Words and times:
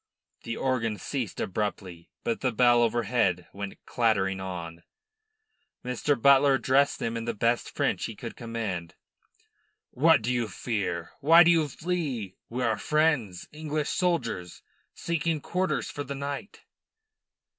The 0.41 0.57
organ 0.57 0.97
ceased 0.97 1.39
abruptly, 1.39 2.09
but 2.23 2.41
the 2.41 2.51
bell 2.51 2.81
overhead 2.81 3.45
went 3.53 3.85
clattering 3.85 4.39
on. 4.39 4.81
Mr. 5.85 6.19
Butler 6.19 6.55
addressed 6.55 6.97
them 6.97 7.15
in 7.15 7.25
the 7.25 7.35
best 7.35 7.69
French 7.75 8.05
he 8.05 8.15
could 8.15 8.35
command: 8.35 8.95
"What 9.91 10.23
do 10.23 10.33
you 10.33 10.47
fear? 10.47 11.11
Why 11.19 11.43
do 11.43 11.51
you 11.51 11.67
flee? 11.67 12.35
We 12.49 12.63
are 12.63 12.79
friends 12.79 13.47
English 13.51 13.89
soldiers, 13.89 14.63
seeking 14.95 15.39
quarters 15.39 15.91
for 15.91 16.03
the 16.03 16.15
night." 16.15 16.61